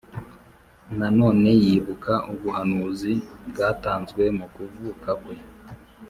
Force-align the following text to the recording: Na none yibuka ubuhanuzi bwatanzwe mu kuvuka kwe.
Na 0.97 1.07
none 1.19 1.49
yibuka 1.63 2.13
ubuhanuzi 2.31 3.13
bwatanzwe 3.49 4.23
mu 4.37 4.45
kuvuka 4.55 5.09
kwe. 5.21 5.35